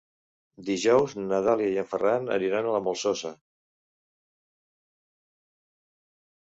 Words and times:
Dijous 0.69 1.13
na 1.19 1.41
Dàlia 1.49 1.73
i 1.75 1.77
en 1.81 1.87
Ferran 1.93 2.25
aniran 2.39 2.71
a 2.71 2.73
la 2.77 2.81
Molsosa. 2.89 3.33